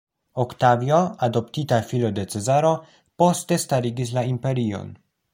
Oktavio, 0.43 1.01
adoptita 1.27 1.77
filo 1.91 2.09
de 2.19 2.25
Cezaro, 2.35 2.71
poste 3.23 3.59
starigis 3.65 4.15
la 4.19 4.25
imperion. 4.31 4.91